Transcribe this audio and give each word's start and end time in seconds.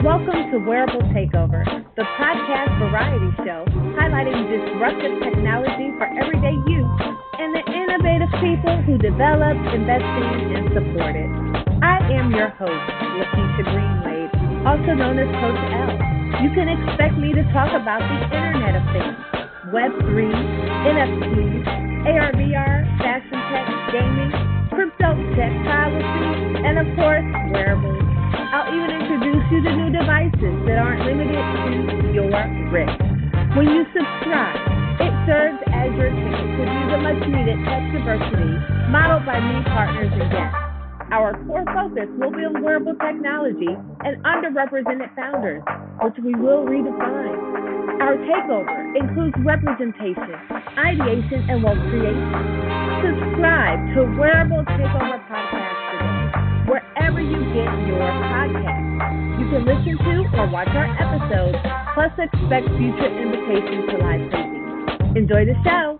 Welcome 0.00 0.48
to 0.48 0.56
Wearable 0.64 1.04
Takeover, 1.12 1.60
the 1.92 2.08
podcast 2.16 2.72
variety 2.80 3.36
show 3.44 3.68
highlighting 4.00 4.48
disruptive 4.48 5.20
technology 5.20 5.92
for 6.00 6.08
everyday 6.16 6.56
use 6.64 6.88
and 7.36 7.52
the 7.52 7.60
innovative 7.68 8.32
people 8.40 8.80
who 8.88 8.96
develop, 8.96 9.60
invest 9.76 10.00
in, 10.00 10.56
and 10.56 10.64
support 10.72 11.12
it. 11.20 11.28
I 11.84 12.00
am 12.16 12.32
your 12.32 12.48
host, 12.56 12.80
Lakeisha 13.20 13.60
Greenwade, 13.68 14.32
also 14.64 14.96
known 14.96 15.20
as 15.20 15.28
Coach 15.36 15.60
L. 15.68 15.92
You 16.40 16.50
can 16.56 16.72
expect 16.72 17.20
me 17.20 17.36
to 17.36 17.44
talk 17.52 17.68
about 17.76 18.00
the 18.00 18.18
Internet 18.24 18.80
of 18.80 18.84
Things, 18.96 19.20
Web3, 19.68 20.16
NFTs, 20.96 22.08
AR/VR, 22.08 22.88
fashion 23.04 23.36
tech, 23.52 23.68
gaming, 23.92 24.32
crypto 24.72 25.12
tech, 25.36 25.52
privacy, 25.68 26.56
and 26.64 26.80
of 26.80 26.88
course, 26.96 27.26
that 30.38 30.78
aren't 30.78 31.02
limited 31.06 31.42
to 32.02 32.08
your 32.14 32.30
wrist. 32.70 32.98
When 33.56 33.66
you 33.66 33.82
subscribe, 33.90 34.58
it 35.02 35.12
serves 35.26 35.58
as 35.74 35.90
your 35.98 36.10
ticket 36.12 36.46
to 36.54 36.62
view 36.62 36.86
the 36.92 36.98
much 37.02 37.22
needed 37.26 37.58
tech 37.66 37.82
diversity 37.90 38.54
modeled 38.92 39.26
by 39.26 39.40
me, 39.40 39.64
partners, 39.66 40.12
and 40.12 40.30
guests. 40.30 40.70
Our 41.10 41.34
core 41.46 41.66
focus 41.74 42.06
will 42.22 42.30
be 42.30 42.46
on 42.46 42.62
wearable 42.62 42.94
technology 43.02 43.74
and 44.06 44.22
underrepresented 44.22 45.10
founders, 45.18 45.62
which 46.02 46.14
we 46.22 46.38
will 46.38 46.62
redefine. 46.62 47.34
Our 47.98 48.14
takeover 48.30 48.94
includes 48.94 49.34
representation, 49.42 50.38
ideation, 50.78 51.50
and 51.50 51.64
wealth 51.66 51.82
creation. 51.90 52.70
Subscribe 53.02 53.80
to 53.98 54.06
Wearable 54.14 54.62
Takeover 54.62 55.18
Podcast 55.26 55.74
today, 55.90 56.70
wherever 56.70 57.18
you 57.18 57.42
get 57.50 57.70
your 57.90 58.06
podcast. 58.30 58.90
You 59.42 59.50
can 59.50 59.64
listen 59.66 59.98
to 59.98 60.09
or 60.40 60.48
watch 60.48 60.68
our 60.68 60.88
episodes, 60.96 61.58
plus 61.92 62.12
expect 62.16 62.66
future 62.80 63.12
invitations 63.12 63.84
to 63.90 63.96
live 63.98 64.24
tapings. 64.32 65.16
Enjoy 65.16 65.44
the 65.44 65.54
show. 65.62 65.99